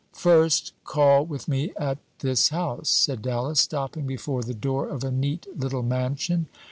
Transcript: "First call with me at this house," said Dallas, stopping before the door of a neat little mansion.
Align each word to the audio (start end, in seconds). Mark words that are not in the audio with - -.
"First 0.13 0.73
call 0.83 1.27
with 1.27 1.47
me 1.47 1.73
at 1.77 1.99
this 2.21 2.49
house," 2.49 2.89
said 2.89 3.21
Dallas, 3.21 3.59
stopping 3.59 4.07
before 4.07 4.41
the 4.41 4.55
door 4.55 4.87
of 4.89 5.03
a 5.03 5.11
neat 5.11 5.45
little 5.55 5.83
mansion. 5.83 6.47